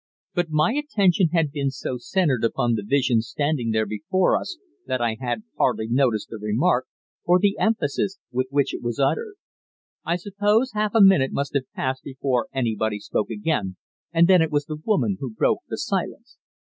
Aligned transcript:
but 0.33 0.49
my 0.49 0.73
attention 0.73 1.27
had 1.29 1.51
been 1.51 1.69
so 1.69 1.99
centred 1.99 2.43
upon 2.43 2.73
the 2.73 2.81
Vision 2.81 3.21
standing 3.21 3.69
there 3.69 3.85
before 3.85 4.35
us 4.35 4.57
that 4.87 4.99
I 4.99 5.15
had 5.19 5.43
hardly 5.59 5.87
noticed 5.89 6.29
the 6.29 6.39
remark, 6.41 6.87
or 7.23 7.37
the 7.37 7.55
emphasis 7.59 8.17
with 8.31 8.47
which 8.49 8.73
it 8.73 8.81
was 8.81 8.97
uttered. 8.97 9.35
I 10.03 10.15
suppose 10.15 10.71
half 10.71 10.95
a 10.95 11.01
minute 11.03 11.31
must 11.33 11.53
have 11.53 11.71
passed 11.75 12.01
before 12.01 12.47
anybody 12.51 12.97
spoke 12.99 13.29
again, 13.29 13.75
and 14.11 14.27
then 14.27 14.41
it 14.41 14.49
was 14.51 14.65
the 14.65 14.81
woman 14.83 15.17
who 15.19 15.35
broke 15.35 15.61
the 15.69 15.77
silence. 15.77 16.39